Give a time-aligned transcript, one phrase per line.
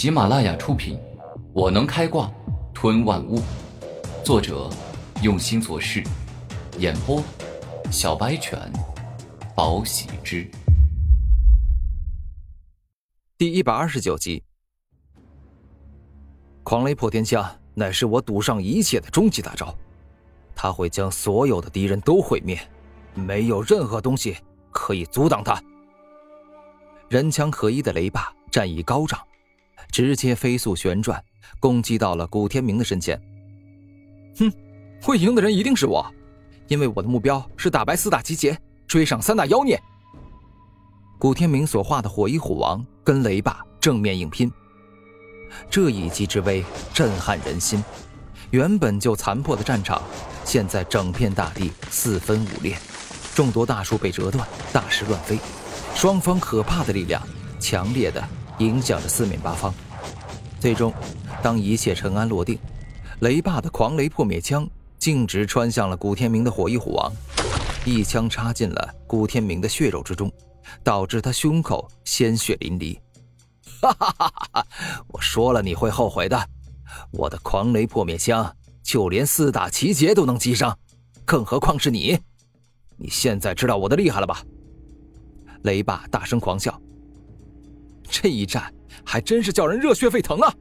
[0.00, 0.96] 喜马拉雅出品，
[1.52, 2.32] 《我能开挂
[2.72, 3.38] 吞万物》，
[4.24, 4.70] 作者
[5.22, 6.02] 用心做事，
[6.78, 7.22] 演播
[7.92, 8.58] 小白犬，
[9.54, 10.50] 宝喜之，
[13.36, 14.42] 第一百二十九集。
[16.62, 17.44] 狂雷破天枪
[17.74, 19.76] 乃是我赌上一切的终极大招，
[20.56, 22.58] 他会将所有的敌人都毁灭，
[23.12, 24.34] 没有任何东西
[24.70, 25.62] 可以阻挡他。
[27.10, 29.20] 人枪合一的雷霸战意高涨，
[29.90, 31.22] 直接飞速旋转，
[31.58, 33.20] 攻击到了古天明的身前。
[34.38, 34.52] 哼，
[35.02, 36.06] 会赢的人一定是我，
[36.68, 39.80] 因为我的目标是打败四大奇杰，追上三大妖孽。
[41.18, 44.50] 古天明所画的火翼虎王跟雷霸正面硬拼。
[45.68, 46.64] 这一击之威
[46.94, 47.84] 震撼人心，
[48.50, 50.00] 原本就残破的战场，
[50.44, 52.78] 现在整片大地四分五裂，
[53.34, 55.38] 众多大树被折断，大石乱飞，
[55.94, 57.20] 双方可怕的力量
[57.58, 58.22] 强烈的
[58.60, 59.74] 影响着四面八方。
[60.60, 60.92] 最终，
[61.42, 62.58] 当一切尘埃落定，
[63.20, 67.10] 雷霸的狂雷破灭枪径直穿向了古天明的火翼虎王，
[67.84, 70.30] 一枪插进了古天明的血肉之中，
[70.84, 72.98] 导致他胸口鲜血淋漓。
[73.80, 74.66] 哈哈哈哈！
[75.08, 76.38] 我说了你会后悔的。
[77.12, 80.76] 我的狂雷破灭枪，就连四大奇杰都能击伤，
[81.24, 82.18] 更何况是你？
[82.98, 84.42] 你现在知道我的厉害了吧？
[85.62, 86.78] 雷霸大声狂笑。
[88.22, 88.70] 这一战
[89.02, 90.54] 还真是叫人热血沸腾啊！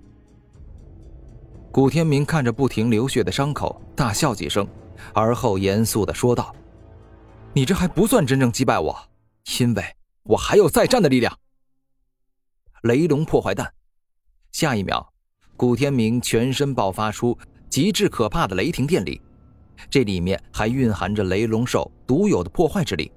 [1.74, 4.66] 古天明看着不停流血的伤口，大笑几声，
[5.14, 6.56] 而后严肃的说道
[7.52, 8.98] ：“你这还不算真正击败我，
[9.60, 9.84] 因为
[10.24, 11.38] 我还有再战的力量。”
[12.84, 13.70] 雷龙破坏弹，
[14.54, 15.06] 下一秒，
[15.58, 17.38] 古天明全身爆发出
[17.70, 19.22] 极致可怕的雷霆电力，
[19.90, 23.12] 这里面还蕴含着雷龙兽独有的破坏之力，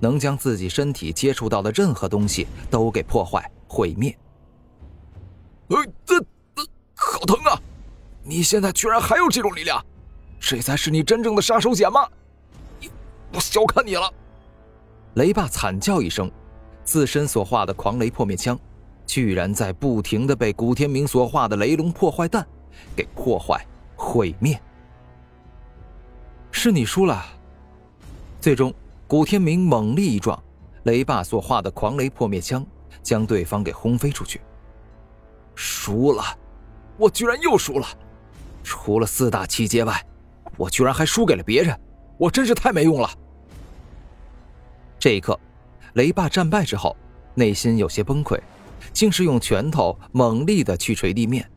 [0.00, 4.16] 能将自己身体接触到的任何东西都给破坏毁灭。
[5.68, 6.62] 呃，这这
[6.94, 7.60] 好疼啊！
[8.22, 9.84] 你现在居然还有这种力量，
[10.40, 12.08] 这才是你真正的杀手锏吗？
[13.32, 14.12] 我小看你了！
[15.14, 16.30] 雷霸惨叫一声，
[16.84, 18.58] 自身所化的狂雷破灭枪。
[19.06, 22.44] 居然在不停的被古天明所化的雷龙破坏弹
[22.96, 24.60] 给破坏毁灭，
[26.50, 27.24] 是你输了。
[28.40, 28.74] 最终，
[29.06, 30.36] 古天明猛力一撞，
[30.82, 32.66] 雷霸所化的狂雷破灭枪
[33.06, 34.40] 将对方给轰飞出去。
[35.54, 36.22] 输了，
[36.96, 37.86] 我居然又输了！
[38.64, 40.04] 除了四大七阶外，
[40.56, 41.78] 我居然还输给了别人，
[42.18, 43.08] 我真是太没用了。
[44.98, 45.38] 这一刻，
[45.94, 46.96] 雷霸战败之后，
[47.36, 48.36] 内心有些崩溃。
[48.92, 51.48] 竟是用拳头猛力的去捶地面。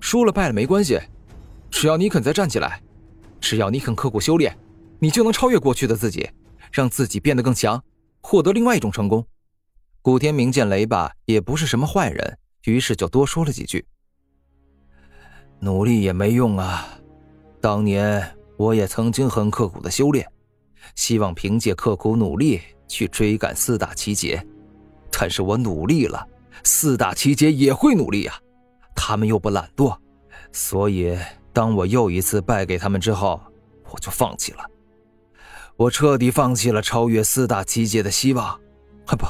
[0.00, 1.00] 输了败了没关系，
[1.70, 2.82] 只要你肯再站起来，
[3.40, 4.56] 只要你肯刻苦修炼，
[4.98, 6.28] 你就能超越过去的自己，
[6.72, 7.80] 让自己变得更强，
[8.20, 9.24] 获得另外一种成功。
[10.08, 13.84] 古天明见雷霸也不是什么坏人，于是就多说了几句
[15.60, 16.98] ：“努力也没用啊，
[17.60, 18.26] 当年
[18.56, 20.26] 我也曾经很刻苦的修炼，
[20.94, 22.58] 希望凭借刻苦努力
[22.88, 24.42] 去追赶四大奇杰。”
[25.12, 26.26] 但是我努力了，
[26.64, 28.32] 四大奇杰也会努力呀，
[28.96, 29.94] 他们又不懒惰，
[30.52, 31.18] 所以
[31.52, 33.38] 当我又一次败给他们之后，
[33.90, 34.64] 我就放弃了，
[35.76, 38.58] 我彻底放弃了超越四大奇杰的希望，
[39.04, 39.26] 啊 不，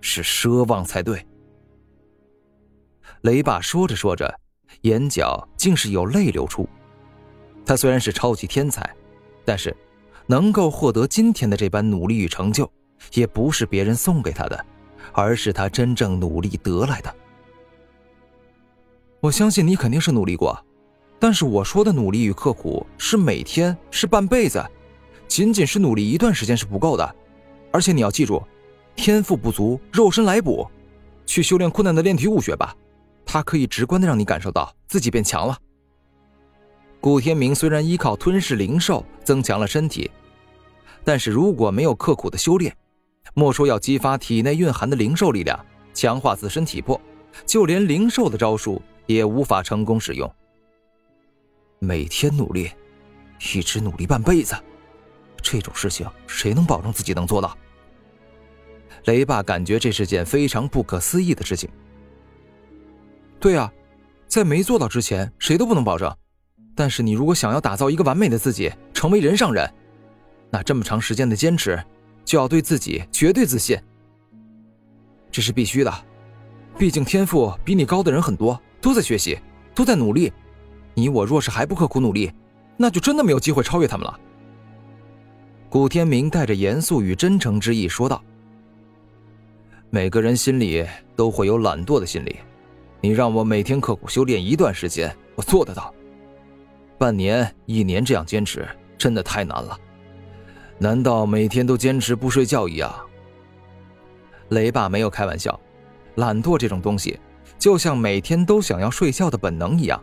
[0.00, 1.26] 是奢望才对。
[3.22, 4.32] 雷爸说着说着，
[4.82, 6.68] 眼角竟是有泪流出。
[7.64, 8.88] 他虽然是超级天才，
[9.44, 9.76] 但是
[10.26, 12.70] 能够获得今天的这般努力与成就，
[13.14, 14.66] 也不是别人送给他的。
[15.12, 17.12] 而是他真正努力得来的。
[19.18, 20.56] 我相信你肯定是努力过，
[21.18, 24.64] 但是我说的努力与刻苦是每天，是半辈子，
[25.26, 27.16] 仅仅是努力一段时间是不够的。
[27.72, 28.40] 而且你要记住，
[29.00, 30.70] 天赋不足，肉身来补，
[31.24, 32.76] 去修炼困难的炼体武学吧，
[33.24, 35.56] 它可以直观的让你感受到自己变强了。
[37.00, 40.10] 古天明虽然依靠吞噬灵兽增强了身体，
[41.02, 42.76] 但是如果没有刻苦的修炼，
[43.32, 45.58] 莫说要激发体内蕴含的灵兽力量，
[45.94, 47.00] 强化自身体魄，
[47.46, 50.30] 就连灵兽的招数也无法成功使用。
[51.78, 52.70] 每天努力，
[53.54, 54.54] 一直努力半辈子，
[55.40, 57.56] 这种事情谁能保证自己能做到？
[59.04, 61.68] 雷霸感觉这是件非常不可思议的事情。
[63.38, 63.72] 对啊，
[64.26, 66.14] 在没做到之前，谁都不能保证。
[66.74, 69.68] 但是你如果想要打造一个完美的自己，成为人上人，
[70.50, 71.82] 那这么长时间的坚持。
[72.22, 73.76] 就要对自己绝对自信，
[75.32, 75.92] 这是必须的。
[76.78, 79.36] 毕竟天赋比你高的人很多，都在学习，
[79.74, 80.32] 都在努力。
[80.94, 82.30] 你我若是还不刻苦努力，
[82.76, 84.20] 那就真的没有机会超越他们了。
[85.68, 88.22] 古天明带着严肃与真诚之意说道
[89.92, 92.36] ：“每个人心里都会有懒惰的心理。
[93.00, 95.92] 你让我每天刻苦修炼一段时间，我做得到。
[96.96, 99.76] 半年、一年这样坚持，真的太难了。
[100.78, 102.94] 难道每天都坚持不睡觉一样？
[104.50, 105.58] 雷爸没有开玩笑，
[106.14, 107.18] 懒惰这种东西，
[107.58, 110.00] 就像每天都想要睡觉的本能一样。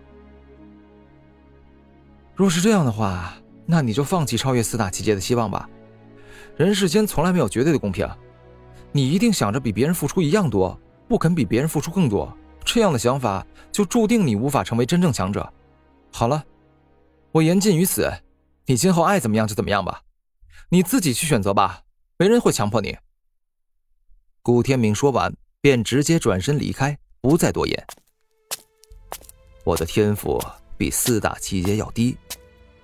[2.35, 3.33] 若是这样的话，
[3.65, 5.69] 那你就放弃超越四大奇劫的希望吧。
[6.57, 8.05] 人世间从来没有绝对的公平，
[8.91, 12.35] 你一定想着比别人付出一样多，不肯比别人付出更多，
[12.65, 15.51] 这样的想法就注定你无法成为真正强者。
[16.11, 16.43] 好了，
[17.31, 18.11] 我言尽于此，
[18.65, 20.01] 你今后爱怎么样就怎么样吧，
[20.69, 21.81] 你自己去选择吧，
[22.17, 22.97] 没人会强迫你。
[24.41, 27.87] 古天明说完，便直接转身离开，不再多言。
[29.63, 30.41] 我的天赋
[30.77, 32.17] 比四大奇劫要低，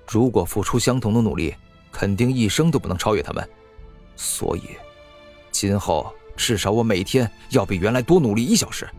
[0.05, 1.55] 如果付出相同的努力，
[1.91, 3.49] 肯定一生都不能超越他们。
[4.15, 4.63] 所以，
[5.53, 8.89] 今后至少我每天要比原来多努力一小时，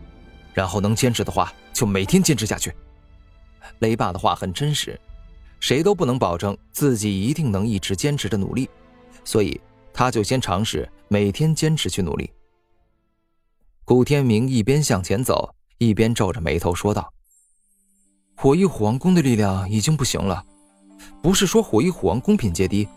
[0.53, 2.73] 然后能坚持的话，就每天坚持下去。
[3.79, 4.99] 雷爸的话很真实，
[5.59, 8.69] 谁都不能保证自己一定能一直坚持着努力，
[9.25, 9.59] 所以
[9.93, 12.31] 他就先尝试每天坚持去努力。
[13.83, 17.13] 古天明一边向前走，一边皱着眉头说道
[18.35, 20.43] ：“火翼虎王宫的力量已经不行了，
[21.21, 22.87] 不是说火翼虎王宫品阶低，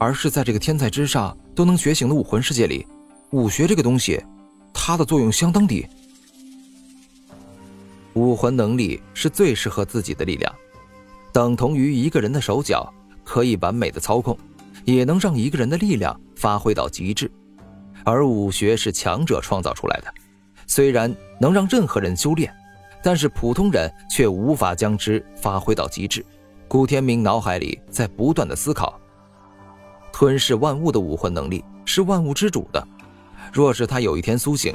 [0.00, 2.86] 而是在这个天才之上都能觉醒的武魂世界里，
[3.30, 4.22] 武学这个东西，
[4.74, 5.86] 它的作用相当低。
[8.12, 10.54] 武魂能力是最适合自己的力量，
[11.32, 12.92] 等同于一个人的手脚，
[13.24, 14.36] 可以完美的操控，
[14.84, 17.30] 也能让一个人的力量发挥到极致。”
[18.04, 20.14] 而武学是强者创造出来的，
[20.66, 22.54] 虽然能让任何人修炼，
[23.02, 26.24] 但是普通人却无法将之发挥到极致。
[26.68, 29.00] 古天明脑海里在不断的思考：
[30.18, 32.88] 吞噬万物的武魂能力是万物之主的，
[33.52, 34.74] 若是他有一天苏醒，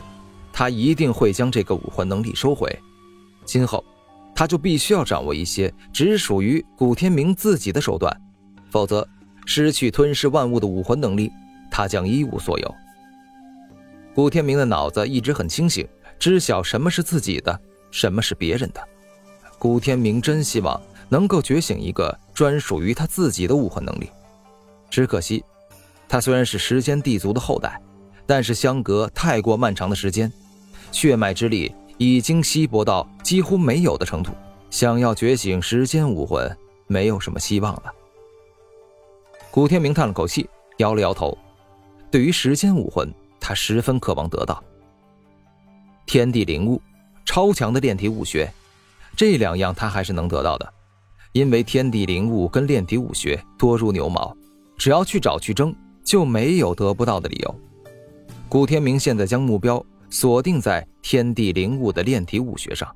[0.53, 2.71] 他一定会将这个武魂能力收回。
[3.43, 3.83] 今后，
[4.35, 8.15] 他就必须要掌握一些只属于古天明自己的手段，
[8.69, 9.07] 否则
[9.47, 11.31] 失去吞噬万物的武魂能力，
[11.71, 12.75] 他将一无所有。
[14.13, 15.87] 古天明的脑子一直很清醒，
[16.19, 17.59] 知晓什么是自己的，
[17.89, 18.87] 什么是别人的。
[19.57, 20.79] 古天明真希望
[21.09, 24.07] 能够觉醒一个专属于他自己的武魂能力，
[24.91, 25.43] 只可惜，
[26.07, 27.81] 他虽然是时间地族的后代，
[28.27, 30.31] 但是相隔太过漫长的时间，
[30.91, 34.31] 血脉之力已经稀薄到几乎没有的程度，
[34.69, 36.55] 想要觉醒时间武魂，
[36.85, 37.85] 没有什么希望了。
[39.49, 40.47] 古天明叹了口气，
[40.77, 41.35] 摇了摇头，
[42.11, 43.11] 对于时间武魂。
[43.43, 44.63] 他十分渴望得到
[46.05, 46.79] 天地灵物、
[47.25, 48.53] 超强的炼体武学，
[49.17, 50.73] 这两样他还是能得到的，
[51.31, 54.31] 因为天地灵物跟炼体武学多如牛毛，
[54.81, 57.55] 只要去找去争，就没有得不到的理由。
[58.49, 62.89] 古天明现在将目标锁定在天地灵物的炼体武学上。